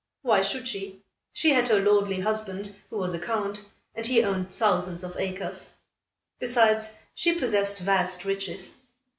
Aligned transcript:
Why 0.23 0.41
should 0.41 0.67
she? 0.67 1.03
She 1.31 1.51
had 1.51 1.67
her 1.67 1.79
lordly 1.79 2.21
husband, 2.21 2.75
who 2.89 2.97
was 2.97 3.13
a 3.13 3.19
count, 3.19 3.63
and 3.93 4.03
he 4.03 4.23
owned 4.23 4.51
thousands 4.51 5.03
of 5.03 5.15
acres. 5.17 5.75
Besides, 6.39 6.95
she 7.13 7.35
possessed 7.37 7.77
vast 7.77 8.25
riches. 8.25 8.77